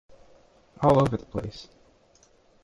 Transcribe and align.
All 0.81 0.99
over 0.99 1.15
the 1.15 1.27
place. 1.27 1.67